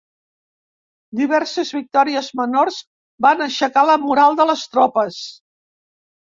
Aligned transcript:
Diverses 1.19 1.73
victòries 1.75 2.29
menors 2.39 2.79
van 3.27 3.45
aixecar 3.47 3.85
la 3.91 3.99
moral 4.07 4.41
de 4.41 4.49
les 4.53 4.65
tropes. 4.73 5.21